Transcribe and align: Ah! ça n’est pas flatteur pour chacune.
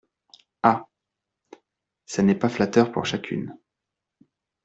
Ah! 0.63 0.87
ça 2.07 2.23
n’est 2.23 2.33
pas 2.33 2.49
flatteur 2.49 2.91
pour 2.91 3.05
chacune. 3.05 3.55